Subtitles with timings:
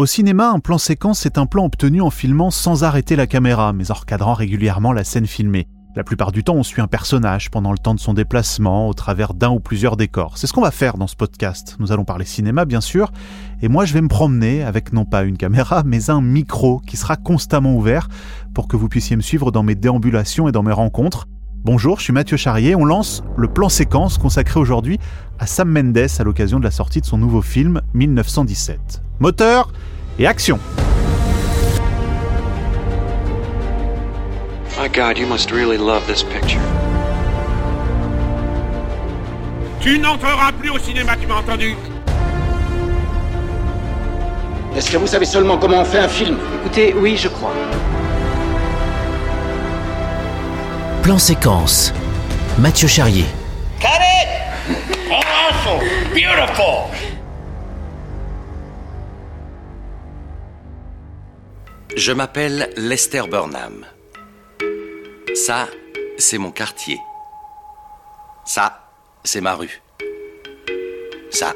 [0.00, 3.72] Au cinéma, un plan séquence est un plan obtenu en filmant sans arrêter la caméra,
[3.72, 5.66] mais en recadrant régulièrement la scène filmée.
[5.96, 8.94] La plupart du temps, on suit un personnage pendant le temps de son déplacement, au
[8.94, 10.38] travers d'un ou plusieurs décors.
[10.38, 11.74] C'est ce qu'on va faire dans ce podcast.
[11.80, 13.10] Nous allons parler cinéma, bien sûr,
[13.60, 16.96] et moi je vais me promener avec non pas une caméra, mais un micro qui
[16.96, 18.08] sera constamment ouvert
[18.54, 21.26] pour que vous puissiez me suivre dans mes déambulations et dans mes rencontres.
[21.64, 22.76] Bonjour, je suis Mathieu Charrier.
[22.76, 24.98] On lance le plan séquence consacré aujourd'hui
[25.40, 29.02] à Sam Mendes à l'occasion de la sortie de son nouveau film 1917.
[29.18, 29.72] Moteur
[30.20, 30.60] et action
[34.80, 36.60] My God, you must really love this picture.
[39.80, 41.74] Tu n'entreras plus au cinéma, tu m'as entendu
[44.76, 46.36] Est-ce que vous savez seulement comment on fait un film?
[46.60, 47.52] Écoutez, oui, je crois.
[51.08, 51.94] Plan séquence.
[52.58, 53.24] Mathieu Charrier.
[53.80, 54.28] Cut it!
[55.10, 55.80] Awful!
[56.12, 56.84] Beautiful!
[61.96, 63.86] Je m'appelle Lester Burnham.
[65.34, 65.68] Ça,
[66.18, 66.98] c'est mon quartier.
[68.44, 68.90] Ça,
[69.24, 69.80] c'est ma rue.
[71.30, 71.54] Ça,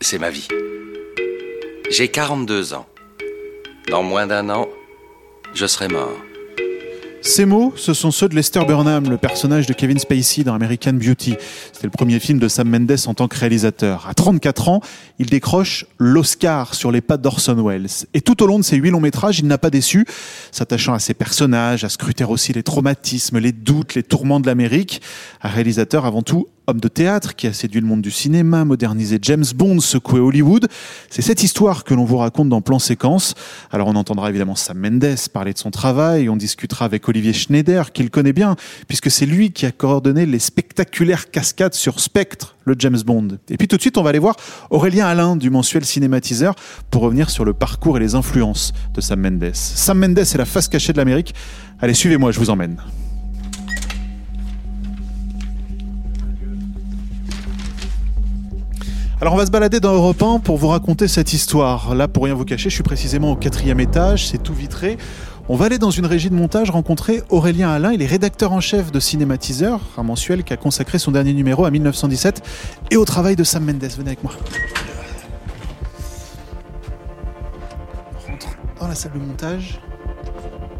[0.00, 0.48] c'est ma vie.
[1.90, 2.86] J'ai 42 ans.
[3.90, 4.66] Dans moins d'un an,
[5.52, 6.16] je serai mort.
[7.20, 10.92] Ces mots, ce sont ceux de Lester Burnham, le personnage de Kevin Spacey dans American
[10.92, 11.34] Beauty.
[11.72, 14.06] C'était le premier film de Sam Mendes en tant que réalisateur.
[14.08, 14.80] À 34 ans,
[15.18, 17.88] il décroche l'Oscar sur les pas d'Orson Welles.
[18.14, 20.06] Et tout au long de ses huit longs métrages, il n'a pas déçu,
[20.52, 25.02] s'attachant à ses personnages, à scruter aussi les traumatismes, les doutes, les tourments de l'Amérique.
[25.42, 29.18] Un réalisateur avant tout homme de théâtre qui a séduit le monde du cinéma, modernisé
[29.22, 30.68] James Bond, secoué Hollywood.
[31.08, 33.34] C'est cette histoire que l'on vous raconte dans Plan Séquence.
[33.70, 37.92] Alors on entendra évidemment Sam Mendes parler de son travail, on discutera avec Olivier Schneider,
[37.92, 38.54] qu'il connaît bien,
[38.86, 43.28] puisque c'est lui qui a coordonné les spectaculaires cascades sur Spectre, le James Bond.
[43.48, 44.36] Et puis tout de suite, on va aller voir
[44.68, 46.54] Aurélien Alain du mensuel Cinématiseur
[46.90, 49.54] pour revenir sur le parcours et les influences de Sam Mendes.
[49.54, 51.34] Sam Mendes est la face cachée de l'Amérique.
[51.80, 52.76] Allez, suivez-moi, je vous emmène.
[59.20, 61.96] Alors on va se balader dans Europe 1 pour vous raconter cette histoire.
[61.96, 64.96] Là, pour rien vous cacher, je suis précisément au quatrième étage, c'est tout vitré.
[65.48, 68.60] On va aller dans une régie de montage rencontrer Aurélien Alain, il est rédacteur en
[68.60, 72.42] chef de Cinématiseur, un mensuel qui a consacré son dernier numéro à 1917
[72.92, 73.82] et au travail de Sam Mendes.
[73.82, 74.32] Venez avec moi.
[78.14, 78.48] On rentre
[78.78, 79.80] dans la salle de montage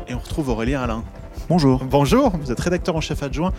[0.06, 1.02] et on retrouve Aurélien Alain.
[1.48, 1.84] Bonjour.
[1.90, 3.52] Bonjour, vous êtes rédacteur en chef adjoint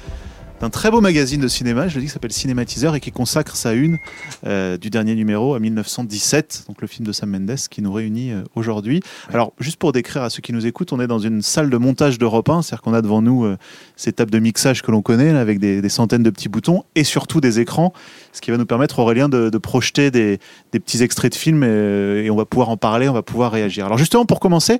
[0.59, 3.55] d'un très beau magazine de cinéma, je le dis, qui s'appelle Cinématiseur et qui consacre
[3.55, 3.97] sa une
[4.45, 8.31] euh, du dernier numéro à 1917, donc le film de Sam Mendes qui nous réunit
[8.31, 9.01] euh, aujourd'hui.
[9.31, 11.77] Alors, juste pour décrire à ceux qui nous écoutent, on est dans une salle de
[11.77, 13.57] montage d'Europe 1, c'est-à-dire qu'on a devant nous euh,
[13.95, 16.83] ces tables de mixage que l'on connaît, là, avec des, des centaines de petits boutons
[16.95, 17.93] et surtout des écrans,
[18.33, 20.39] ce qui va nous permettre, Aurélien, de, de projeter des,
[20.73, 23.51] des, petits extraits de films et, et, on va pouvoir en parler, on va pouvoir
[23.51, 23.85] réagir.
[23.85, 24.79] Alors, justement, pour commencer,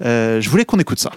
[0.00, 1.10] je voulais qu'on écoute ça.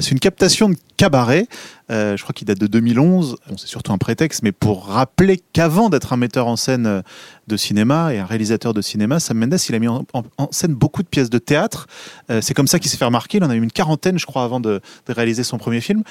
[0.00, 1.46] C'est une captation de cabaret.
[1.90, 3.36] Euh, je crois qu'il date de 2011.
[3.48, 7.02] Bon, c'est surtout un prétexte, mais pour rappeler qu'avant d'être un metteur en scène
[7.46, 10.02] de cinéma et un réalisateur de cinéma, Sam Mendes, il a mis en
[10.50, 11.86] scène beaucoup de pièces de théâtre.
[12.30, 13.38] Euh, c'est comme ça qu'il s'est fait remarquer.
[13.38, 16.02] Il en a eu une quarantaine, je crois, avant de, de réaliser son premier film.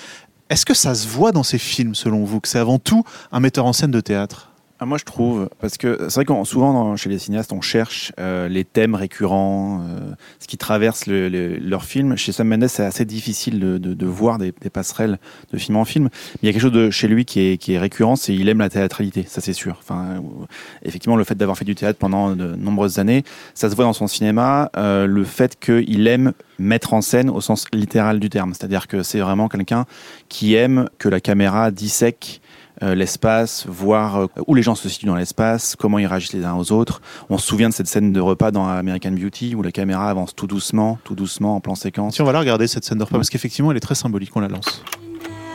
[0.49, 3.39] Est-ce que ça se voit dans ces films, selon vous, que c'est avant tout un
[3.39, 4.48] metteur en scène de théâtre?
[4.81, 8.13] Ah, moi, je trouve, parce que c'est vrai que souvent chez les cinéastes, on cherche
[8.17, 12.15] euh, les thèmes récurrents, euh, ce qui traverse le, le, leur film.
[12.15, 15.19] Chez Sam Mendes, c'est assez difficile de, de, de voir des, des, passerelles
[15.51, 16.05] de film en film.
[16.05, 18.33] Mais il y a quelque chose de chez lui qui est, qui est récurrent, c'est
[18.33, 19.75] il aime la théâtralité, ça c'est sûr.
[19.79, 20.45] Enfin, euh,
[20.83, 23.25] effectivement, le fait d'avoir fait du théâtre pendant de nombreuses années,
[23.55, 24.71] ça se voit dans son cinéma.
[24.77, 29.03] Euh, le fait qu'il aime mettre en scène au sens littéral du terme, c'est-à-dire que
[29.03, 29.85] c'est vraiment quelqu'un
[30.29, 32.39] qui aime que la caméra dissèque
[32.83, 36.45] euh, l'espace, voir euh, où les gens se situent dans l'espace, comment ils réagissent les
[36.45, 37.01] uns aux autres.
[37.29, 40.35] On se souvient de cette scène de repas dans American Beauty où la caméra avance
[40.35, 42.15] tout doucement, tout doucement en plan séquence.
[42.15, 44.31] Si on va la regarder cette scène de repas parce qu'effectivement elle est très symbolique,
[44.35, 44.83] on la lance.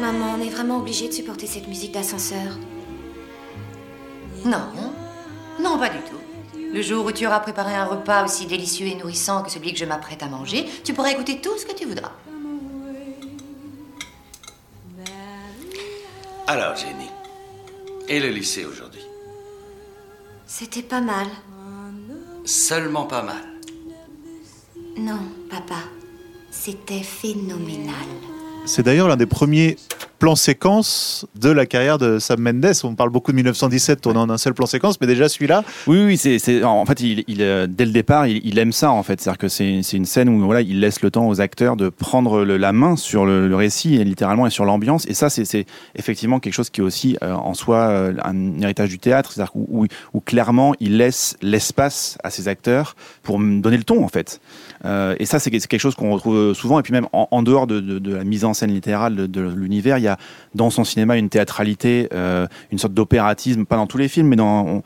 [0.01, 2.59] Maman, on est vraiment obligé de supporter cette musique d'ascenseur.
[4.45, 4.59] Non,
[5.63, 6.19] non, pas du tout.
[6.75, 9.79] Le jour où tu auras préparé un repas aussi délicieux et nourrissant que celui que
[9.79, 12.11] je m'apprête à manger, tu pourras écouter tout ce que tu voudras.
[16.47, 17.09] Alors, Jenny,
[18.07, 19.01] et le lycée aujourd'hui?
[20.47, 21.27] C'était pas mal.
[22.45, 23.43] Seulement pas mal.
[24.99, 25.21] Non,
[25.51, 25.79] papa.
[26.51, 27.95] C'était phénoménal.
[28.67, 29.77] C'est d'ailleurs l'un des premiers
[30.19, 32.73] plans séquences de la carrière de Sam Mendes.
[32.85, 35.65] On parle beaucoup de 1917 tournant en un seul plan séquence, mais déjà celui-là.
[35.87, 39.21] Oui, oui, c'est, en fait, il, euh, dès le départ, il, aime ça, en fait.
[39.21, 42.45] C'est-à-dire que c'est, une scène où voilà, il laisse le temps aux acteurs de prendre
[42.45, 45.07] la main sur le, récit, et littéralement, et sur l'ambiance.
[45.07, 48.89] Et ça, c'est, effectivement quelque chose qui est aussi euh, en soi euh, un héritage
[48.89, 53.85] du théâtre, c'est-à-dire où, où- clairement, il laisse l'espace à ses acteurs pour donner le
[53.85, 54.41] ton, en fait.
[54.85, 56.79] Euh, et ça, c'est quelque chose qu'on retrouve souvent.
[56.79, 60.09] Et puis même en, dehors de, la mise en scène littérale de, l'univers, il y
[60.09, 60.19] a
[60.55, 64.37] dans son cinéma une théâtralité, euh, une sorte d'opératisme, pas dans tous les films, mais
[64.37, 64.83] dans,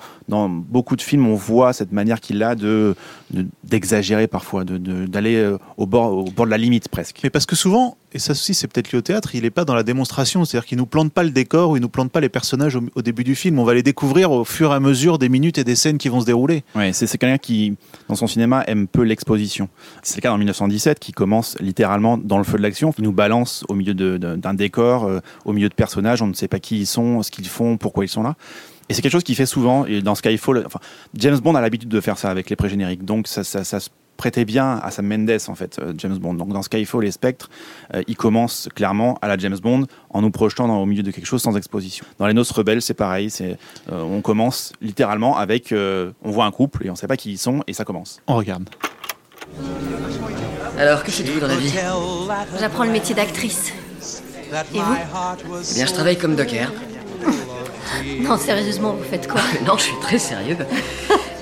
[0.49, 2.95] beaucoup de films, on voit cette manière qu'il a de
[3.31, 7.21] de- d'exagérer parfois, d'aller euh, au bord, au bord de la limite presque.
[7.23, 9.65] Mais parce que souvent, et ça aussi c'est peut-être lié au théâtre, il n'est pas
[9.65, 12.21] dans la démonstration, c'est-à-dire qu'il nous plante pas le décor ou il nous plante pas
[12.21, 13.59] les personnages au, début du film.
[13.59, 16.09] On va les découvrir au fur et à mesure des minutes et des scènes qui
[16.09, 16.65] vont se dérouler.
[16.75, 17.77] Ouais, c'est quelqu'un qui,
[18.09, 19.69] dans son cinéma, aime peu l'exposition.
[20.03, 22.95] C'est le cas dans 1917, qui commence littéralement dans le feu de l'action.
[22.99, 26.49] Il nous balance au milieu d'un décor, euh, au milieu de personnages, on ne sait
[26.49, 28.37] pas qui ils sont, ce qu'ils font, pourquoi ils sont là.
[28.89, 29.85] Et c'est quelque chose qu'il fait souvent.
[30.03, 30.67] Dans Skyfall,
[31.15, 33.05] James Bond a l'habitude de faire ça avec les pré-génériques.
[33.05, 33.79] Donc ça, ça,
[34.19, 36.35] prêtait bien à Sam Mendes, en fait, euh, James Bond.
[36.35, 37.49] Donc dans Skyfall et Spectre,
[37.95, 41.11] euh, il commence clairement à la James Bond en nous projetant dans, au milieu de
[41.11, 42.05] quelque chose sans exposition.
[42.19, 43.31] Dans Les Noces Rebelles, c'est pareil.
[43.31, 43.57] C'est,
[43.91, 47.17] euh, on commence littéralement avec, euh, on voit un couple et on ne sait pas
[47.17, 48.21] qui ils sont et ça commence.
[48.27, 48.69] On regarde.
[50.77, 51.73] Alors, que faites-vous dans la vie?
[52.61, 53.73] J'apprends le métier d'actrice.
[54.53, 54.95] Et vous?
[55.71, 56.73] Eh bien, je travaille comme docker.
[58.21, 59.41] Non, sérieusement, vous faites quoi?
[59.67, 60.57] Non, je suis très sérieux.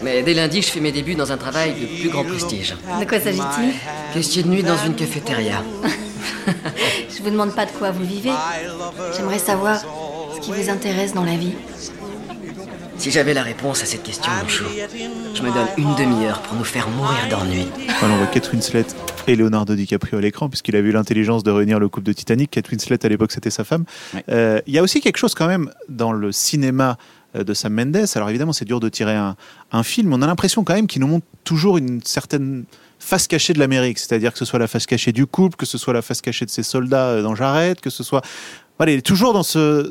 [0.02, 2.74] Mais dès lundi, je fais mes débuts dans un travail de plus grand prestige.
[3.00, 3.72] De quoi s'agit-il?
[4.12, 5.62] Caissier de nuit dans une cafétéria.
[7.16, 8.30] Je vous demande pas de quoi vous vivez.
[9.16, 11.54] J'aimerais savoir ce qui vous intéresse dans la vie.
[12.98, 14.64] Si j'avais la réponse à cette question, mon chou,
[15.34, 17.66] je me donne une demi-heure pour nous faire mourir d'ennui.
[18.00, 18.86] Voilà, on voit Kate Winslet
[19.28, 22.50] et Leonardo DiCaprio à l'écran, puisqu'il a eu l'intelligence de réunir le couple de Titanic.
[22.50, 23.84] Kate Winslet, à l'époque, c'était sa femme.
[24.30, 26.96] Euh, Il y a aussi quelque chose quand même dans le cinéma euh,
[27.44, 28.06] de Sam Mendes.
[28.14, 30.12] Alors évidemment, c'est dur de tirer un, film.
[30.12, 32.64] On a l'impression quand même qu'il nous montre toujours une certaine
[32.98, 33.98] face cachée de l'Amérique.
[33.98, 36.44] C'est-à-dire que ce soit la face cachée du couple, que ce soit la face cachée
[36.44, 38.22] de ses soldats euh, dans Jarret, que ce soit...
[38.78, 39.90] Voilà, il est toujours dans ce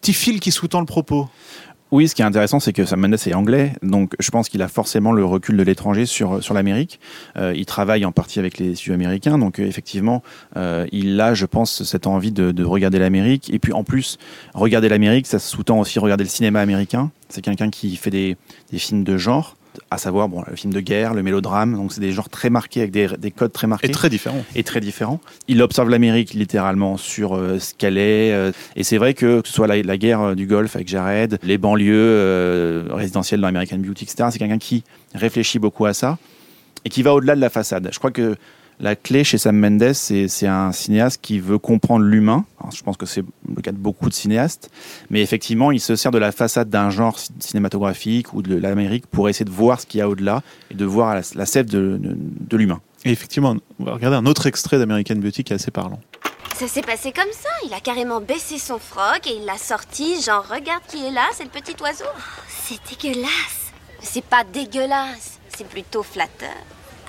[0.00, 1.28] petit fil qui sous-tend le propos.
[1.92, 4.60] Oui, ce qui est intéressant, c'est que Sam Mendes est anglais, donc je pense qu'il
[4.60, 6.98] a forcément le recul de l'étranger sur, sur l'Amérique.
[7.36, 10.24] Euh, il travaille en partie avec les studios américains, donc euh, effectivement,
[10.56, 13.54] euh, il a, je pense, cette envie de, de regarder l'Amérique.
[13.54, 14.18] Et puis en plus,
[14.52, 17.12] regarder l'Amérique, ça sous-tend aussi regarder le cinéma américain.
[17.28, 18.36] C'est quelqu'un qui fait des,
[18.72, 19.56] des films de genre,
[19.90, 22.80] à savoir bon, le film de guerre, le mélodrame, donc c'est des genres très marqués,
[22.80, 24.44] avec des, des codes très marqués Et très différent.
[24.54, 25.20] et très différent.
[25.48, 28.32] Il observe l'Amérique littéralement sur euh, ce qu'elle est.
[28.32, 30.88] euh, et c'est vrai que, que ce soit la, la guerre euh, du Golfe avec
[30.88, 34.84] Jared, les banlieues résidentielles dans American Beauty, etc., c'est quelqu'un qui
[35.14, 36.18] réfléchit beaucoup à ça
[36.84, 37.88] et qui va au-delà de la façade.
[37.92, 38.36] Je crois que
[38.80, 42.44] la clé chez Sam Mendes, c'est c'est un cinéaste qui veut comprendre l'humain.
[42.74, 43.22] Je pense que c'est
[43.54, 44.70] le cas de beaucoup de cinéastes.
[45.10, 49.06] Mais effectivement, il se sert de la façade d'un genre ci- cinématographique ou de l'Amérique
[49.06, 51.66] pour essayer de voir ce qu'il y a au-delà et de voir la, la sève
[51.66, 52.80] de, de- de l'humain.
[53.04, 56.00] Et effectivement, on va regarder un autre extrait d'American Beauty qui est assez parlant.
[56.56, 57.48] Ça s'est passé comme ça.
[57.66, 61.26] Il a carrément baissé son froc et il l'a sorti, genre regarde qui est là,
[61.34, 62.04] c'est le petit oiseau.
[62.48, 63.72] C'est dégueulasse.
[64.00, 66.48] C'est pas dégueulasse, c'est plutôt flatteur.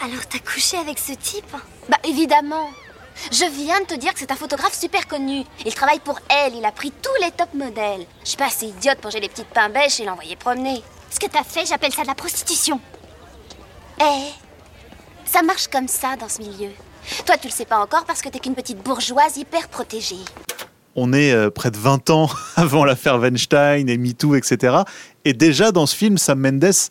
[0.04, 1.56] Alors t'as couché avec ce type?
[1.90, 2.70] Bah évidemment.
[3.32, 5.44] Je viens de te dire que c'est un photographe super connu.
[5.66, 8.06] Il travaille pour elle, il a pris tous les top modèles.
[8.24, 10.84] Je suis pas assez idiote pour j'ai les petites pains bêches et l'envoyer promener.
[11.10, 12.80] Ce que t'as fait, j'appelle ça de la prostitution.
[14.00, 14.30] Eh,
[15.26, 16.70] ça marche comme ça dans ce milieu.
[17.26, 20.18] Toi, tu le sais pas encore parce que t'es qu'une petite bourgeoise hyper protégée.
[20.96, 24.78] on est euh, près de 20 ans avant l'affaire Weinstein et MeToo, etc.
[25.26, 26.90] Et déjà dans ce film, Sam Mendes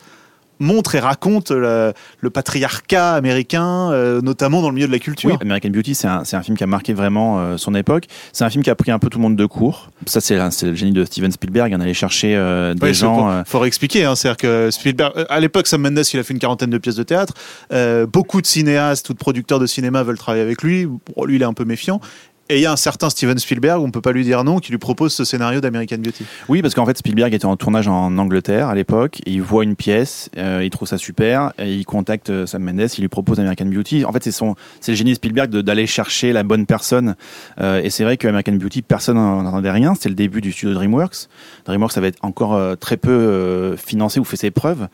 [0.59, 5.31] montre et raconte le, le patriarcat américain, euh, notamment dans le milieu de la culture.
[5.31, 8.05] Oui, American Beauty, c'est un, c'est un film qui a marqué vraiment euh, son époque.
[8.33, 9.91] C'est un film qui a pris un peu tout le monde de court.
[10.07, 11.75] Ça, c'est le génie de Steven Spielberg.
[11.77, 13.31] On allait chercher euh, des Ouais, gens.
[13.31, 16.33] euh, faut réexpliquer, hein, c'est-à-dire que Spielberg, euh, à l'époque, Sam Mendes, il a fait
[16.35, 17.35] une quarantaine de pièces de théâtre.
[17.73, 20.87] Euh, beaucoup de cinéastes ou de producteurs de cinéma veulent travailler avec lui.
[20.87, 22.01] Bon, lui, il est un peu méfiant.
[22.49, 24.71] Et il y a un certain Steven Spielberg, on peut pas lui dire non, qui
[24.71, 26.25] lui propose ce scénario d'American Beauty.
[26.49, 29.21] Oui, parce qu'en fait, Spielberg était en tournage en Angleterre à l'époque.
[29.27, 33.01] Il voit une pièce, euh, il trouve ça super, il contacte euh, Sam Mendes, il
[33.01, 34.05] lui propose American Beauty.
[34.05, 37.17] En fait, c'est son, c'est le génie de Spielberg d'aller chercher la bonne personne.
[37.61, 39.97] Euh, et c'est vrai que American Beauty, personne n'en entendait rien.
[39.97, 41.29] C'était le début du studio DreamWorks.
[41.65, 44.87] DreamWorks avait encore très peu financé ou fait ses preuves.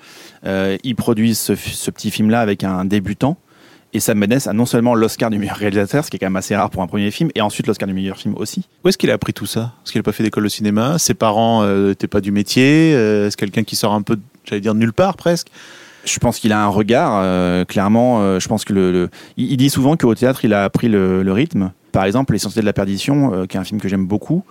[0.45, 3.37] Ils produisent ce petit film-là avec un débutant.
[3.95, 6.37] Et Sam Mendes a non seulement l'Oscar du meilleur réalisateur, ce qui est quand même
[6.37, 8.67] assez rare pour un premier film, et ensuite l'Oscar du meilleur film aussi.
[8.85, 9.73] Où est-ce qu'il a appris tout ça?
[9.83, 13.29] Parce qu'il n'a pas fait d'école de cinéma, ses parents n'étaient pas du métier, euh,
[13.29, 15.49] c'est quelqu'un qui sort un peu, j'allais dire, de nulle part presque?
[16.05, 18.23] Je pense qu'il a un regard, euh, clairement.
[18.23, 20.89] euh, je pense que le, le- il, il dit souvent qu'au théâtre, il a appris
[20.89, 21.71] le, le rythme.
[21.93, 24.43] Par exemple, L'essentiel de la perdition, euh, qui est un film que j'aime beaucoup,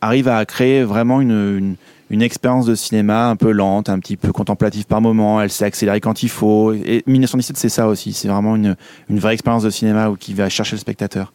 [0.00, 1.74] arrive à créer vraiment une, une,
[2.10, 5.40] une expérience de cinéma un peu lente, un petit peu contemplative par moment.
[5.40, 6.72] Elle s'est accélérée quand il faut.
[6.72, 8.12] Et 1917, c'est ça aussi.
[8.12, 8.76] C'est vraiment une,
[9.10, 11.32] une vraie expérience de cinéma où qui va chercher le spectateur.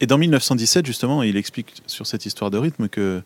[0.00, 3.22] Et dans 1917, justement, il explique sur cette histoire de rythme que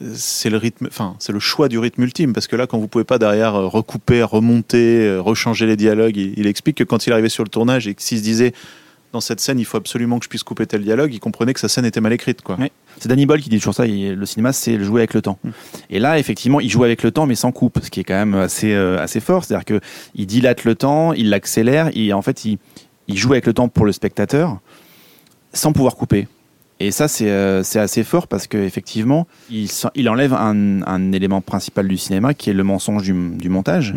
[0.00, 2.78] euh, c'est le rythme, enfin, c'est le choix du rythme ultime, parce que là, quand
[2.78, 6.84] vous pouvez pas derrière euh, recouper, remonter, euh, rechanger les dialogues, il, il explique que
[6.84, 8.52] quand il arrivait sur le tournage et que s'il se disait
[9.12, 11.60] dans cette scène, il faut absolument que je puisse couper tel dialogue, il comprenait que
[11.60, 12.56] sa scène était mal écrite, quoi.
[12.58, 12.72] Oui.
[13.02, 13.84] C'est Danny Boyle qui dit toujours ça.
[13.84, 15.38] il- le cinéma, c'est le jouer avec le temps.
[15.90, 18.14] Et là, effectivement, il joue avec le temps, mais sans coupe, ce qui est quand
[18.14, 19.44] même assez, euh, assez fort.
[19.44, 19.80] C'est-à-dire que
[20.14, 22.58] il dilate le temps, il l'accélère, et en fait, il,
[23.08, 24.60] il joue avec le temps pour le spectateur,
[25.52, 26.28] sans pouvoir couper.
[26.80, 31.86] Et ça, c'est euh, assez fort parce qu'effectivement, il, il enlève un, un élément principal
[31.86, 33.94] du cinéma qui est le mensonge du, du montage.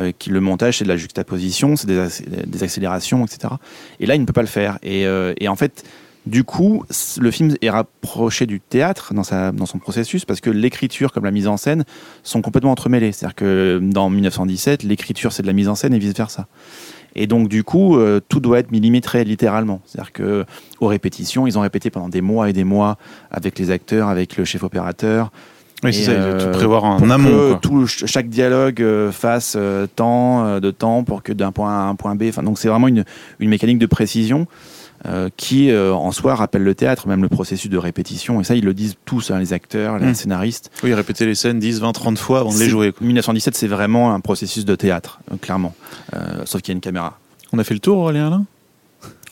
[0.00, 2.06] Euh, qui, le montage, c'est de la juxtaposition, c'est des,
[2.46, 3.54] des accélérations, etc.
[4.00, 4.78] Et là, il ne peut pas le faire.
[4.82, 5.84] Et, euh, et en fait,
[6.26, 6.84] du coup,
[7.20, 11.24] le film est rapproché du théâtre dans, sa, dans son processus parce que l'écriture comme
[11.24, 11.84] la mise en scène
[12.22, 13.12] sont complètement entremêlées.
[13.12, 16.46] C'est-à-dire que dans 1917, l'écriture c'est de la mise en scène et vice-versa.
[17.14, 19.82] Et donc du coup, euh, tout doit être millimétré littéralement.
[19.84, 20.44] C'est-à-dire que
[20.80, 22.98] aux répétitions, ils ont répété pendant des mois et des mois
[23.30, 25.32] avec les acteurs, avec le chef opérateur.
[25.84, 29.88] Oui, c'est il veut tout euh, prévoir en amont, tout, chaque dialogue euh, fasse euh,
[29.94, 32.24] tant euh, de temps pour que d'un point A à un point B.
[32.28, 33.04] Enfin, donc c'est vraiment une,
[33.40, 34.46] une mécanique de précision
[35.06, 38.40] euh, qui, euh, en soi, rappelle le théâtre, même le processus de répétition.
[38.40, 40.14] Et ça, ils le disent tous, hein, les acteurs, les Mm.
[40.14, 40.70] scénaristes.
[40.84, 42.92] Oui, répéter les scènes 10, 20, 30 fois avant de les jouer.
[43.00, 45.74] 1917, c'est vraiment un processus de théâtre, euh, clairement.
[46.44, 47.18] Sauf qu'il y a une caméra.
[47.52, 48.40] On a fait le tour, Aurélien, là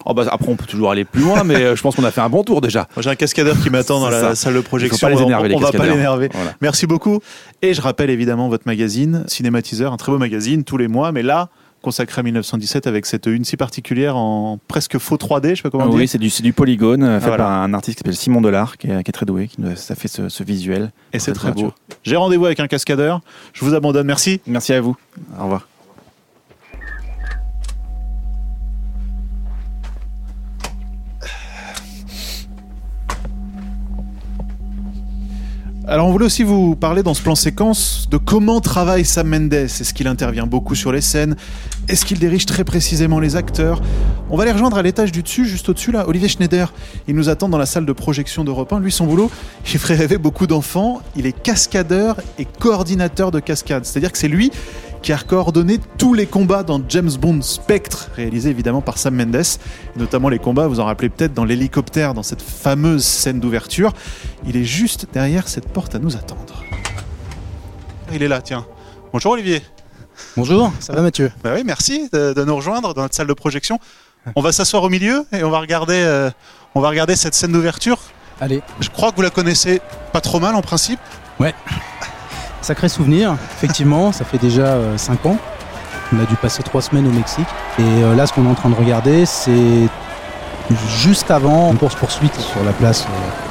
[0.06, 2.22] Oh bah, après, on peut toujours aller plus loin, mais je pense qu'on a fait
[2.22, 2.88] un bon tour déjà.
[2.98, 4.34] J'ai un cascadeur qui m'attend dans la ça.
[4.34, 5.06] salle de projection.
[5.08, 6.30] Pas les On- énerver, les on va pas l'énerver.
[6.32, 6.54] Voilà.
[6.62, 7.20] Merci beaucoup.
[7.60, 11.22] Et je rappelle évidemment votre magazine, Cinématiseur, un très beau magazine tous les mois, mais
[11.22, 11.50] là,
[11.82, 15.70] consacré à 1917 avec cette une si particulière en presque faux 3D, je sais pas
[15.70, 15.96] comment Ah dire.
[15.98, 17.44] oui, c'est du, du polygone euh, fait Voilà.
[17.44, 19.70] par un artiste qui s'appelle Simon Delard, qui est, qui est très doué, qui nous
[19.70, 20.92] a, fait ce, ce visuel.
[21.12, 21.72] Et c'est Très beau.
[22.02, 23.20] J'ai rendez-vous avec un cascadeur.
[23.52, 24.06] Je vous abandonne.
[24.06, 24.40] Merci.
[24.46, 24.96] Merci à vous.
[25.38, 25.66] Au revoir.
[35.86, 39.52] Alors on voulait aussi vous parler dans ce plan séquence de comment travaille Sam Mendes.
[39.54, 41.36] Est-ce qu'il intervient beaucoup sur les scènes
[41.90, 43.82] Est-ce qu'il dirige très précisément les acteurs?
[44.30, 46.06] On va les rejoindre à l'étage du dessus, juste au-dessus là.
[46.06, 46.72] Olivier Schneider,
[47.08, 48.78] il nous attend dans la salle de projection d'Europe 1.
[48.78, 49.28] Lui, son boulot,
[49.64, 51.02] il ferait rêver beaucoup d'enfants.
[51.16, 53.84] Il est cascadeur et coordinateur de cascade.
[53.84, 54.52] C'est-à-dire que c'est lui
[55.02, 59.42] qui a coordonné tous les combats dans James Bond Spectre, réalisé évidemment par Sam Mendes,
[59.96, 63.94] notamment les combats, vous en rappelez peut-être dans l'hélicoptère, dans cette fameuse scène d'ouverture.
[64.46, 66.62] Il est juste derrière cette porte à nous attendre.
[68.14, 68.64] Il est là, tiens.
[69.12, 69.60] Bonjour Olivier.
[70.36, 71.30] Bonjour, ça va Mathieu?
[71.42, 73.78] Bah oui, merci de, de nous rejoindre dans notre salle de projection.
[74.36, 76.30] On va s'asseoir au milieu et on va regarder, euh,
[76.74, 77.98] on va regarder cette scène d'ouverture.
[78.40, 78.62] Allez.
[78.80, 79.80] Je crois que vous la connaissez
[80.12, 81.00] pas trop mal en principe.
[81.38, 81.54] Ouais.
[82.62, 85.38] Sacré souvenir, effectivement, ça fait déjà 5 ans.
[86.12, 87.46] On a dû passer 3 semaines au Mexique.
[87.78, 89.88] Et euh, là, ce qu'on est en train de regarder, c'est
[90.98, 93.49] juste avant une course-poursuite sur la place euh,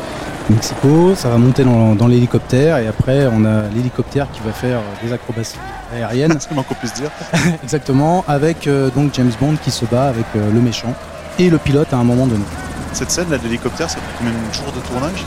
[0.49, 1.15] Mexico.
[1.15, 5.05] Ça va monter dans, dans l'hélicoptère et après, on a l'hélicoptère qui va faire euh,
[5.05, 5.57] des acrobaties
[5.93, 6.37] aériennes.
[6.39, 7.11] C'est qu'on puisse dire.
[7.63, 10.93] Exactement, avec euh, donc James Bond qui se bat avec euh, le méchant
[11.37, 12.43] et le pilote à un moment donné.
[12.93, 15.25] Cette scène là de l'hélicoptère, ça fait combien de jours de tournage?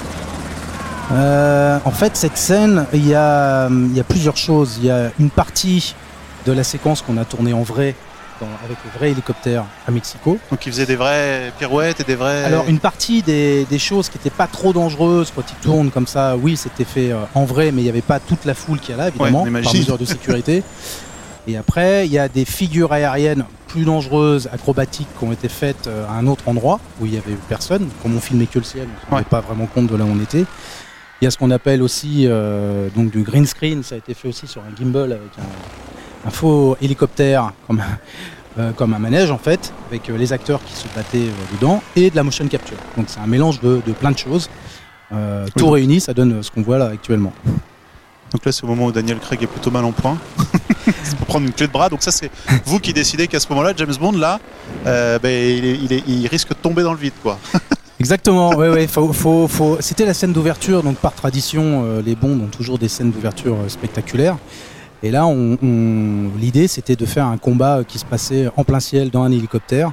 [1.13, 4.79] Euh, en fait, cette scène, il y a, il y a plusieurs choses.
[4.79, 5.95] Il y a une partie
[6.47, 7.95] de la séquence qu'on a tournée en vrai,
[8.43, 10.39] dans- avec le vrai hélicoptère à Mexico.
[10.51, 12.45] Donc il faisait des vraies pirouettes et des vrais.
[12.45, 16.07] Alors, une partie des, des choses qui n'étaient pas trop dangereuses quand ils tournent comme
[16.07, 18.79] ça, oui, c'était fait euh, en vrai, mais il n'y avait pas toute la foule
[18.81, 20.63] qu'il y a là, évidemment, Ouais, par mesure de sécurité.
[21.49, 25.89] Et après, il y a des figures aériennes plus dangereuses, acrobatiques, qui ont été faites
[25.89, 27.89] euh, à un autre endroit où il y avait personne.
[28.03, 30.09] Comme on filmait que le ciel, on ne rendait pas vraiment compte de là où
[30.17, 30.45] on était.
[31.21, 34.13] Il y a ce qu'on appelle aussi euh, donc du green screen, ça a été
[34.15, 35.43] fait aussi sur un gimbal avec un,
[36.27, 40.61] un faux hélicoptère comme un, euh, comme un manège en fait, avec euh, les acteurs
[40.65, 42.77] qui se battaient euh, dedans et de la motion capture.
[42.97, 44.49] Donc c'est un mélange de, de plein de choses.
[45.57, 47.33] Tout réuni, ça donne ce qu'on voit là actuellement.
[48.33, 50.17] Donc là, c'est au moment où Daniel Craig est plutôt mal en point.
[51.03, 51.91] c'est pour prendre une clé de bras.
[51.91, 52.31] Donc ça, c'est
[52.65, 54.41] vous qui décidez qu'à ce moment-là, James Bond, là,
[54.87, 57.39] ben, il, est- il est- il risque de tomber dans le vide, quoi.
[58.01, 62.15] Exactement, ouais, ouais, faut, faut, faut- C'était la scène d'ouverture, donc par tradition, euh, les
[62.17, 64.39] Bonds ont toujours des scènes d'ouverture euh, spectaculaires.
[65.03, 68.81] Et là, on, on- l'idée, c'était de faire un combat qui se passait en plein
[68.81, 69.93] ciel dans un hélicoptère.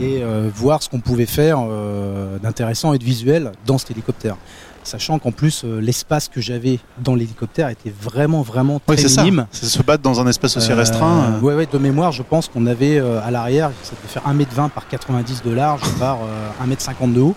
[0.00, 4.36] et euh, voir ce qu'on pouvait faire euh, d'intéressant et de visuel dans cet hélicoptère.
[4.84, 9.08] Sachant qu'en plus, euh, l'espace que j'avais dans l'hélicoptère était vraiment, vraiment très Oui, c'est
[9.10, 9.22] ça.
[9.22, 9.46] minime.
[9.52, 11.34] C'est se battre dans un espace aussi restreint.
[11.34, 11.40] euh.
[11.40, 14.88] Ouais, ouais, de mémoire, je pense qu'on avait à l'arrière, ça devait faire 1m20 par
[14.88, 17.34] 90 de large par euh, 1m50 de haut.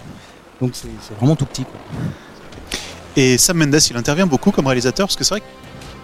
[0.62, 1.66] Donc c'est c'est vraiment tout petit.
[1.66, 1.76] quoi.
[3.18, 5.44] Et Sam Mendes, il intervient beaucoup comme réalisateur, parce que c'est vrai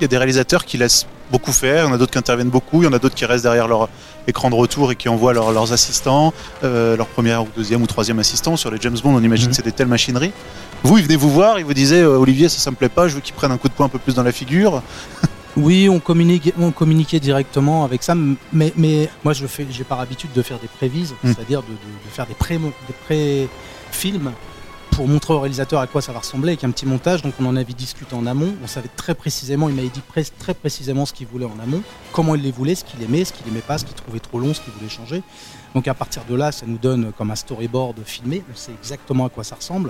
[0.02, 2.18] qu'il y a des réalisateurs qui laissent beaucoup faire, il y en a d'autres qui
[2.18, 3.88] interviennent beaucoup, il y en a d'autres qui restent derrière leur
[4.28, 7.88] écran de retour et qui envoient leur- leurs assistants, euh, leur premier ou deuxième ou
[7.88, 8.58] troisième assistant.
[8.58, 10.32] Sur les James Bond, on imagine que c'est des telles machineries.
[10.84, 13.08] Vous, il venait vous voir, il vous disait euh, Olivier, ça, ça me plaît pas,
[13.08, 14.82] je veux qu'il prenne un coup de poing un peu plus dans la figure.
[15.58, 20.00] Oui, on communiquait, on communiquait directement avec Sam, mais, mais moi je fais, j'ai par
[20.00, 21.28] habitude de faire des prévises, Mm.
[21.34, 24.32] c'est-à-dire de, de- de faire des pré, des pré-films
[25.02, 27.24] pour montrer au réalisateur à quoi ça va ressembler avec un petit montage.
[27.24, 30.04] Donc on en avait discuté en amont, on savait très précisément, il m'avait dit
[30.38, 31.82] très précisément ce qu'il voulait en amont,
[32.12, 34.38] comment il les voulait, ce qu'il aimait, ce qu'il aimait pas, ce qu'il trouvait trop
[34.38, 35.24] long, ce qu'il voulait changer.
[35.74, 39.26] Donc à partir de là, ça nous donne comme un storyboard filmé, on sait exactement
[39.26, 39.90] à quoi ça ressemble.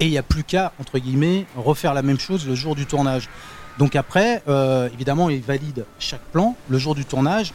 [0.00, 2.84] Et il n'y a plus qu'à, entre guillemets, refaire la même chose le jour du
[2.84, 3.30] tournage.
[3.78, 6.56] Donc après, euh, évidemment, il valide chaque plan.
[6.68, 7.54] Le jour du tournage,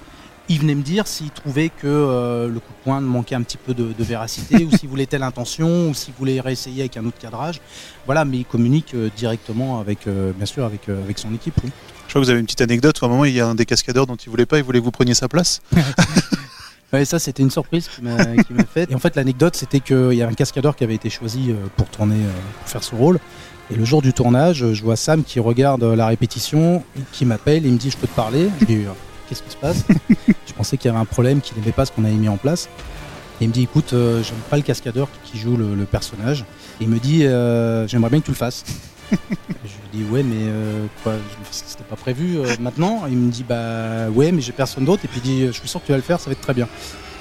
[0.50, 3.58] il venait me dire s'il trouvait que euh, le coup de poing manquait un petit
[3.58, 7.06] peu de, de véracité, ou s'il voulait telle intention, ou s'il voulait réessayer avec un
[7.06, 7.62] autre cadrage.
[8.06, 11.56] Voilà, mais il communique euh, directement avec, euh, bien sûr, avec, euh, avec son équipe.
[11.64, 11.72] oui.
[12.06, 13.48] Je crois que vous avez une petite anecdote où à un moment, il y a
[13.48, 15.62] un des cascadeurs dont il voulait pas, il voulait que vous preniez sa place.
[16.94, 18.90] Ouais, ça c'était une surprise qui m'a faite.
[18.92, 21.90] Et en fait, l'anecdote c'était qu'il y a un cascadeur qui avait été choisi pour
[21.90, 22.16] tourner,
[22.62, 23.20] pour faire ce rôle.
[23.70, 27.74] Et le jour du tournage, je vois Sam qui regarde la répétition, qui m'appelle, il
[27.74, 28.50] me dit je peux te parler?
[28.62, 28.86] Je dis
[29.28, 29.84] qu'est-ce qui se passe
[30.48, 32.38] Je pensais qu'il y avait un problème, qu'il n'aimait pas ce qu'on avait mis en
[32.38, 32.70] place.
[33.40, 36.42] Et il me dit écoute, euh, j'aime pas le cascadeur qui, joue le, le personnage.
[36.80, 38.64] Et il me dit euh, j'aimerais bien que tu le fasses.
[39.12, 41.14] je lui dis ouais mais euh, quoi
[41.50, 45.08] c'était pas prévu euh, maintenant il me dit bah ouais mais j'ai personne d'autre et
[45.08, 46.54] puis il dit je suis sûr que tu vas le faire ça va être très
[46.54, 46.68] bien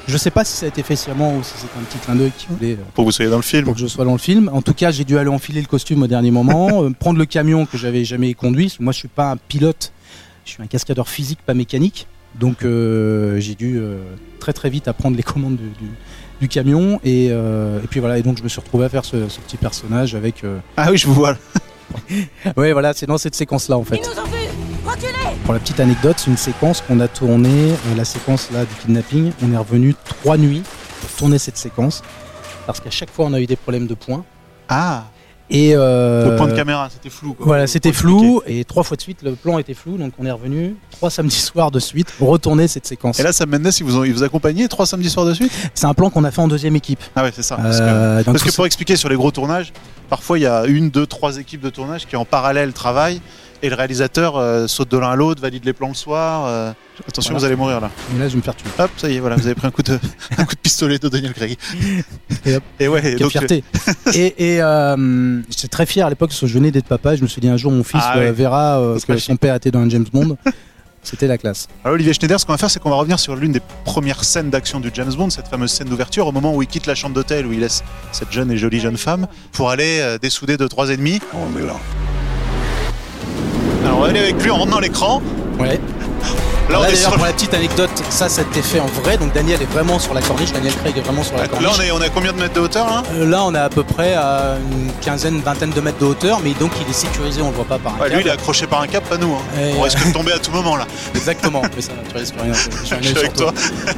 [0.08, 2.16] je sais pas si ça a été fait sciemment ou si c'était un petit clin
[2.16, 3.64] d'œil qui voulait Pour que vous soyez dans le film.
[3.64, 5.68] pour que je sois dans le film en tout cas j'ai dû aller enfiler le
[5.68, 9.30] costume au dernier moment prendre le camion que j'avais jamais conduit moi je suis pas
[9.30, 9.92] un pilote
[10.46, 12.06] je suis un cascadeur physique pas mécanique.
[12.38, 13.98] Donc euh, j'ai dû euh,
[14.40, 15.90] très très vite apprendre les commandes du, du-
[16.40, 17.00] du camion.
[17.04, 18.18] Et, euh, et puis voilà.
[18.18, 20.88] Et donc je me suis retrouvé à faire ce, ce petit personnage avec euh, Ah
[20.90, 21.36] oui, je vous vois.
[22.56, 22.92] ouais voilà.
[22.94, 23.96] C'est dans cette séquence là en fait.
[23.96, 24.32] Ils nous ont vus
[24.86, 25.12] Reculez
[25.44, 29.32] pour la petite anecdote, c'est une séquence qu'on a tournée, la séquence là du kidnapping.
[29.42, 30.62] On est revenu trois nuits
[31.00, 32.02] pour tourner cette séquence.
[32.66, 34.24] Parce qu'à chaque fois on a eu des problèmes de points.
[34.68, 35.04] Ah
[35.48, 37.34] Et euh, Le point de caméra, c'était flou.
[37.34, 37.46] quoi.
[37.46, 40.30] Voilà, c'était flou et trois fois de suite le plan était flou, donc on est
[40.30, 43.20] revenu trois samedis soirs de suite pour retourner cette séquence.
[43.20, 45.52] Et là, Sam Mendes, il vous, il vous accompagnait trois samedis soirs de suite?
[45.74, 47.00] C'est un plan qu'on a fait en deuxième équipe.
[47.14, 47.56] Ah ouais, c'est ça.
[47.56, 49.72] Parce que, Euh, parce que pour expliquer sur les gros tournages,
[50.10, 53.20] parfois il y a une, deux, trois équipes de tournage qui en parallèle travaillent
[53.62, 56.46] et le réalisateur euh, saute de l'un à l'autre, valide les plans le soir.
[56.46, 56.72] euh,
[57.08, 57.38] Attention, Voilà.
[57.40, 57.90] vous allez mourir là.
[58.14, 58.68] Et là, je vais me faire tuer.
[58.78, 59.98] Hop, ça y est, voilà, vous avez pris un coup de,
[60.38, 61.56] un coup de pistolet de Daniel Craig.
[62.44, 63.64] Et hop, Et ouais, quelle donc, fierté.
[64.14, 67.16] et et euh, j'étais très fier à l'époque parce que je venais d'être papa.
[67.16, 68.32] Je me suis dit un jour mon fils Ah euh, ouais.
[68.32, 70.36] verra euh, que son père était dans un James Bond.
[71.02, 71.68] C'était la classe.
[71.84, 74.24] Alors Olivier Schneider, ce qu'on va faire, c'est qu'on va revenir sur l'une des premières
[74.24, 76.96] scènes d'action du James Bond, cette fameuse scène d'ouverture, au moment où il quitte la
[76.96, 80.56] chambre d'hôtel, où il laisse cette jeune et jolie jeune femme, pour aller euh, dessouder
[80.56, 81.20] deux, trois ennemis.
[83.86, 85.22] Alors on va aller avec lui en rentrant dans l'écran.
[85.60, 85.80] Ouais.
[86.68, 88.86] Là, on Là, est sur- pour la petite anecdote, ça, ça a été fait en
[88.86, 89.16] vrai.
[89.18, 90.52] Donc Daniel est vraiment sur la corniche.
[90.52, 91.68] Daniel Craig est vraiment sur la corniche.
[91.68, 93.58] Là, on est, on à combien de mètres de hauteur là Euh, Là, on est
[93.58, 96.94] à peu près à une quinzaine, vingtaine de mètres de hauteur, mais donc il est
[96.94, 99.06] sécurisé, on le voit pas par un Ouais, Lui, il est accroché par un câble,
[99.06, 99.32] pas nous.
[99.34, 99.60] hein.
[99.60, 100.86] Et, On euh, risque de tomber à tout moment là.
[101.14, 102.52] Exactement, mais ça, tu risques rien.
[103.00, 103.52] Je suis avec toi.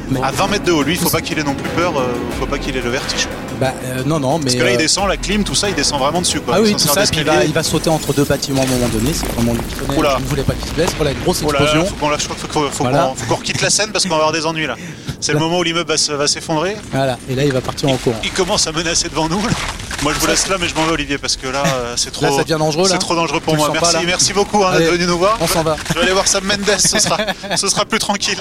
[0.09, 1.93] Mais- À 20 mètres de haut, lui, il faut pas qu'il ait non plus peur,
[1.97, 2.03] euh,
[2.39, 3.27] faut pas qu'il ait le vertige.
[3.59, 4.43] Bah, euh, non, non, mais.
[4.45, 6.39] Parce que là, il euh, descend, la clim, tout ça, il descend vraiment dessus.
[6.39, 6.53] Quoi.
[6.57, 8.67] Ah oui, Il tout ça, il va, il va sauter entre deux bâtiments à un
[8.69, 9.11] moment donné.
[9.13, 9.97] C'est vraiment lui qui connaît.
[9.97, 10.15] Oula.
[10.19, 10.89] Je ne voulais pas qu'il se blesse.
[10.95, 11.85] Voilà, une grosse là là, explosion.
[11.99, 13.07] qu'on, là, je crois qu'il faut, faut Voilà.
[13.09, 14.75] qu'on, faut qu'on requitte la scène parce qu'on va avoir des ennuis là.
[15.21, 16.77] C'est le moment où l'immeuble va, se- va s'effondrer.
[16.91, 18.15] Voilà, et là, il va partir en courant.
[18.23, 19.41] Il commence à menacer devant nous.
[19.41, 19.53] là.
[20.01, 22.11] Moi, je vous laisse là, mais je m'en vais, Olivier, parce que là, euh, c'est
[22.11, 22.23] trop.
[22.25, 22.87] Là, ça devient dangereux.
[22.89, 23.73] C'est trop dangereux pour Tu moi.
[23.73, 25.37] pas, Merci, merci beaucoup hein, d'être venu nous voir.
[25.41, 25.75] on s'en va.
[25.89, 26.77] Je vais aller voir Sam Mendes.
[26.79, 27.17] Ce sera,
[27.57, 28.39] ce sera plus tranquille.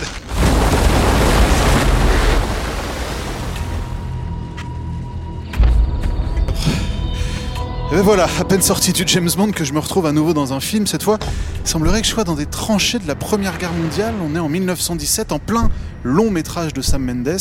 [7.90, 10.35] Et ben voilà, à peine sorti du James Bond que je me retrouve à nouveau
[10.35, 10.87] dans un film.
[10.87, 11.18] Cette fois,
[11.64, 14.12] il semblerait que je sois dans des tranchées de la Première Guerre mondiale.
[14.22, 15.70] On est en 1917, en plein
[16.03, 17.38] long métrage de Sam Mendes.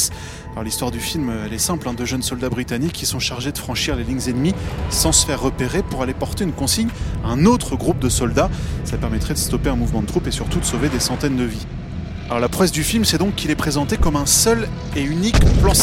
[0.53, 1.89] Alors l'histoire du film, elle est simple.
[1.89, 4.55] hein, deux jeunes soldats britanniques qui sont chargés de franchir les lignes ennemies
[4.89, 6.87] sans se faire repérer pour aller porter une consigne
[7.25, 8.49] à un autre groupe de soldats.
[8.85, 11.43] Ça permettrait de stopper un mouvement de troupes et surtout de sauver des centaines de
[11.43, 11.67] vies.
[12.27, 15.39] Alors la presse du film, c'est donc qu'il est présenté comme un seul et unique
[15.61, 15.73] plan...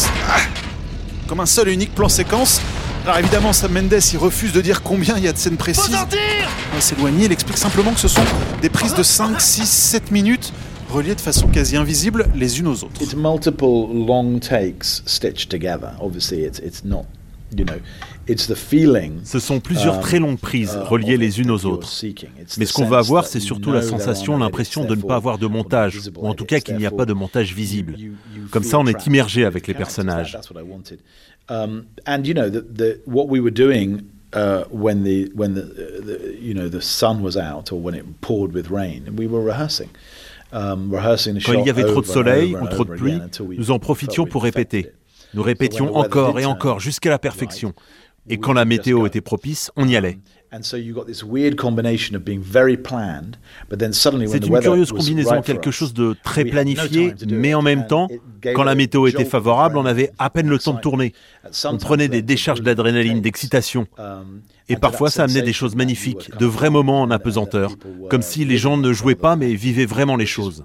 [1.29, 2.63] Comme un seul et unique plan séquence.
[3.05, 5.95] Alors évidemment, Sam Mendes, il refuse de dire combien il y a de scènes précises.
[5.95, 8.23] On va s'éloigner, il explique simplement que ce sont
[8.63, 10.55] des prises de 5, 6, 7 minutes
[10.89, 13.03] reliées de façon quasi invisible les unes aux autres.
[13.03, 15.91] It's multiple long takes stitched together.
[16.01, 17.05] Obviously, it's it's not,
[17.55, 17.75] you know,
[18.27, 19.21] it's the feeling.
[19.25, 21.91] Ce sont plusieurs très longues prises uh, reliées les unes aux autres.
[22.57, 25.47] Mais ce qu'on va avoir, c'est surtout la sensation, l'impression de ne pas avoir de
[25.47, 27.99] montage, ou en tout cas qu'il n'y a pas de montage visible.
[28.51, 30.39] Comme ça, on est immergé avec les personnages.
[31.49, 35.63] Um, and you know, the, the, what we were doing uh, when the when the,
[35.63, 39.43] the you know the sun was out or when it poured with rain, we were
[39.43, 39.91] rehearsing.
[40.53, 43.21] Um, rehearsing the Quand il y avait trop de soleil over ou trop de pluie,
[43.59, 44.93] nous en profitions pour répéter.
[45.35, 47.75] Nous répétions encore et encore jusqu'à la perfection.
[48.29, 50.19] Et quand la météo était propice, on y allait.
[50.55, 53.39] And so you got this weird combination of being very planned,
[53.69, 57.17] but then suddenly when C'est the une curieuse combinaison, quelque chose de très planifié, time
[57.17, 58.07] to do mais en même temps,
[58.55, 61.13] quand la météo était favorable, on avait à peine le temps de tourner.
[61.65, 63.89] On prenait des décharges d'adrénaline, d'excitation.
[63.99, 67.73] Um, Et parfois, ça amenait des choses magnifiques, de vrais moments en apesanteur,
[68.09, 70.65] comme si les gens ne jouaient pas, mais vivaient vraiment les choses.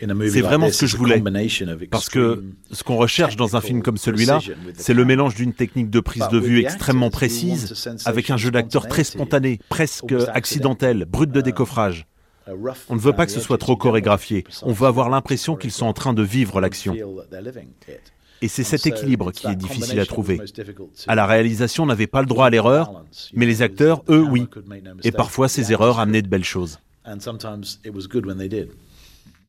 [0.00, 1.22] C'est vraiment ce que je voulais.
[1.90, 4.40] Parce que ce qu'on recherche dans un film comme celui-là,
[4.74, 8.88] c'est le mélange d'une technique de prise de vue extrêmement précise, avec un jeu d'acteur
[8.88, 12.06] très spontané, presque accidentel, brut de décoffrage.
[12.88, 15.86] On ne veut pas que ce soit trop chorégraphié, on veut avoir l'impression qu'ils sont
[15.86, 16.96] en train de vivre l'action.
[18.40, 20.40] Et c'est cet équilibre qui est difficile à trouver.
[21.06, 24.46] À la réalisation, on n'avait pas le droit à l'erreur, mais les acteurs, eux, oui.
[25.02, 26.78] Et parfois, ces erreurs amenaient de belles choses.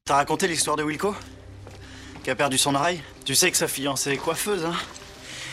[0.09, 1.15] T'as raconté l'histoire de Wilco
[2.23, 4.73] Qui a perdu son oreille Tu sais que sa fiancée est coiffeuse, hein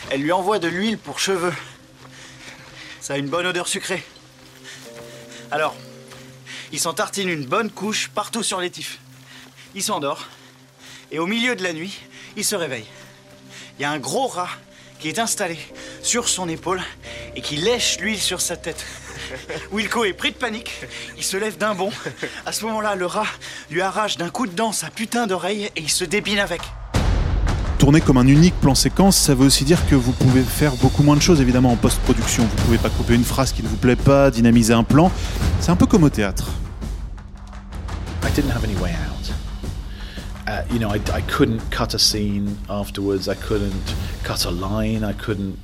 [0.09, 1.53] Elle lui envoie de l'huile pour cheveux.
[2.99, 4.03] Ça a une bonne odeur sucrée.
[5.51, 5.75] Alors,
[6.71, 8.97] il s'en tartine une bonne couche partout sur les tifs.
[9.75, 10.25] Il s'endort.
[11.11, 11.95] Et au milieu de la nuit,
[12.35, 12.87] il se réveille.
[13.77, 14.49] Il y a un gros rat
[14.99, 15.59] qui est installé
[16.01, 16.81] sur son épaule
[17.37, 18.83] et qui lèche l'huile sur sa tête.
[19.71, 20.71] Wilco est pris de panique,
[21.17, 21.91] il se lève d'un bond.
[22.47, 23.27] À ce moment-là, le rat
[23.69, 26.61] lui arrache d'un coup de dent sa putain d'oreille et il se débine avec.
[27.77, 31.03] Tourner comme un unique plan séquence, ça veut aussi dire que vous pouvez faire beaucoup
[31.03, 32.43] moins de choses évidemment en post-production.
[32.43, 35.11] Vous pouvez pas couper une phrase qui ne vous plaît pas, dynamiser un plan.
[35.59, 36.47] C'est un peu comme au théâtre.
[38.23, 39.17] I didn't have any way out.
[40.47, 43.29] Uh, you know, I, I couldn't cut a scene afterwards.
[43.29, 45.03] I couldn't cut a line.
[45.03, 45.57] I couldn't.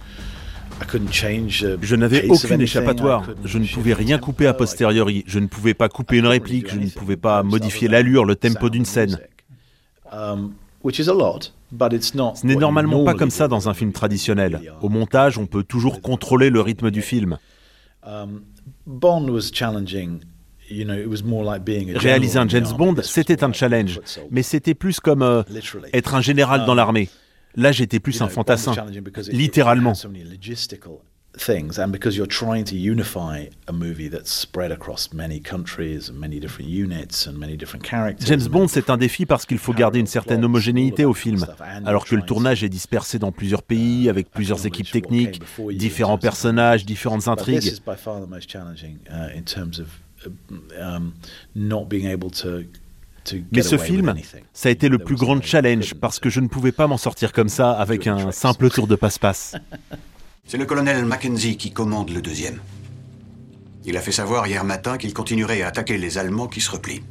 [1.81, 3.23] Je n'avais aucune échappatoire.
[3.23, 5.23] I couldn't Je ne pouvais rien couper a posteriori.
[5.27, 6.69] Je ne pouvais pas couper une réplique.
[6.69, 9.19] Je ne pouvais pas modifier l'allure, le tempo d'une scène.
[10.11, 10.53] Um.
[10.83, 14.73] Ce n'est normalement pas comme ça dans un film traditionnel.
[14.81, 17.37] Au montage, on peut toujours contrôler le rythme du film.
[18.05, 18.41] Um,
[21.95, 25.43] Réaliser un James Bond, c'était un challenge, mais c'était plus comme euh,
[25.93, 27.09] être un général dans l'armée.
[27.55, 28.73] Là, j'étais plus un fantassin,
[29.31, 29.91] littéralement.
[29.91, 31.01] had so many logistical
[31.35, 36.19] things, and because you're trying to unify a movie that's spread across many countries and
[36.19, 38.27] many different units and many different characters.
[38.27, 41.45] James Bond, c'est un défi parce qu'il faut garder une certaine homogénéité au film,
[41.85, 46.85] alors que le tournage est dispersé dans plusieurs pays, avec plusieurs équipes techniques, différents personnages,
[46.85, 47.65] différentes But this intrigues.
[47.65, 49.87] is by far the most challenging uh, in terms of
[50.25, 50.29] uh,
[50.79, 51.13] um,
[51.55, 52.63] not being able to.
[53.51, 54.15] Mais ce film,
[54.53, 57.31] ça a été le plus grand challenge parce que je ne pouvais pas m'en sortir
[57.31, 59.55] comme ça avec un simple tour de passe-passe.
[60.45, 62.59] C'est le colonel Mackenzie qui commande le deuxième.
[63.85, 67.03] Il a fait savoir hier matin qu'il continuerait à attaquer les Allemands qui se replient.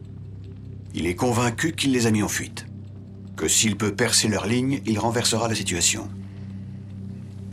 [0.94, 2.66] Il est convaincu qu'il les a mis en fuite.
[3.37, 6.09] Que s'il peut percer leur ligne, il renversera la situation.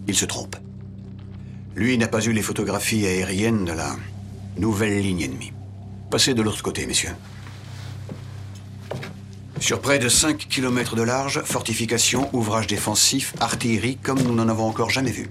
[0.08, 0.58] Il se trompe.
[1.76, 3.95] Lui n'a pas eu les photographies aériennes de la
[4.58, 5.54] nouvelle ligne ennemie.
[6.12, 7.15] Passez de l'autre côté, messieurs.
[9.60, 14.65] Sur près de 5 km de large, fortifications, ouvrages défensifs, artillerie comme nous n'en avons
[14.65, 15.30] encore jamais vu.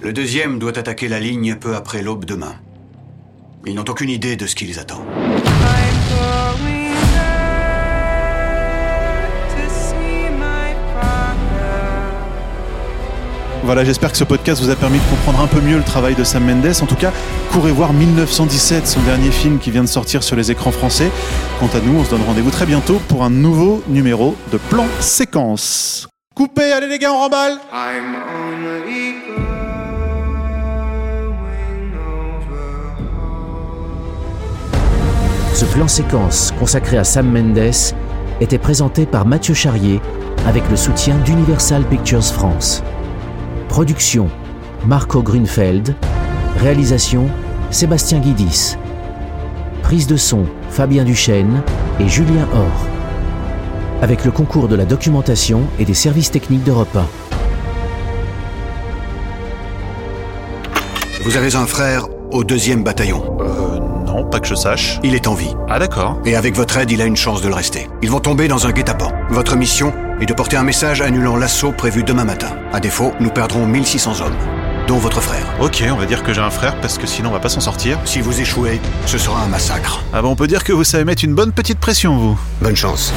[0.00, 2.54] Le deuxième doit attaquer la ligne peu après l'aube demain.
[3.66, 5.04] Ils n'ont aucune idée de ce qui les attend.
[13.64, 16.14] Voilà, j'espère que ce podcast vous a permis de comprendre un peu mieux le travail
[16.14, 16.82] de Sam Mendes.
[16.82, 17.12] En tout cas,
[17.50, 21.10] courez voir 1917, son dernier film qui vient de sortir sur les écrans français.
[21.58, 24.84] Quant à nous, on se donne rendez-vous très bientôt pour un nouveau numéro de Plan
[25.00, 26.06] Séquence.
[26.34, 27.58] Coupé, allez les gars, on remballe
[35.54, 37.94] Ce plan séquence consacré à Sam Mendes
[38.42, 40.02] était présenté par Mathieu Charrier
[40.46, 42.82] avec le soutien d'Universal Pictures France.
[43.74, 44.30] Production
[44.86, 45.96] Marco Grunfeld.
[46.58, 47.28] Réalisation
[47.72, 48.76] Sébastien Guidis.
[49.82, 51.60] Prise de son Fabien Duchesne
[51.98, 52.86] et Julien Or.
[54.00, 57.04] Avec le concours de la documentation et des services techniques d'Europe 1.
[61.24, 63.38] Vous avez un frère au deuxième bataillon.
[63.40, 63.83] Euh,
[64.14, 64.24] non.
[64.24, 64.98] Pas que je sache.
[65.02, 65.54] Il est en vie.
[65.68, 66.18] Ah d'accord.
[66.24, 67.88] Et avec votre aide, il a une chance de le rester.
[68.02, 69.12] Ils vont tomber dans un guet-apens.
[69.30, 72.56] Votre mission est de porter un message annulant l'assaut prévu demain matin.
[72.72, 74.36] À défaut, nous perdrons 1600 hommes,
[74.86, 75.46] dont votre frère.
[75.60, 77.60] Ok, on va dire que j'ai un frère parce que sinon on va pas s'en
[77.60, 77.98] sortir.
[78.04, 80.02] Si vous échouez, ce sera un massacre.
[80.12, 82.38] Ah bon, on peut dire que vous savez mettre une bonne petite pression, vous.
[82.60, 83.12] Bonne chance.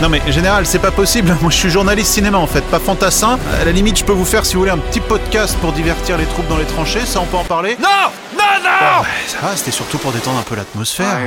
[0.00, 1.36] Non mais général, c'est pas possible.
[1.42, 3.38] Moi je suis journaliste cinéma en fait, pas fantassin.
[3.60, 6.16] À la limite, je peux vous faire si vous voulez un petit podcast pour divertir
[6.16, 7.88] les troupes dans les tranchées, ça on peut en parler Non
[8.36, 11.18] Non, non Ça va, c'était surtout pour détendre un peu l'atmosphère.